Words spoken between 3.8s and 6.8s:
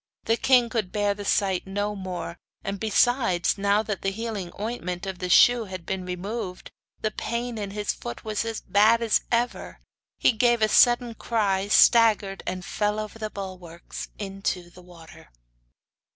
that the healing ointment in the shoe had been removed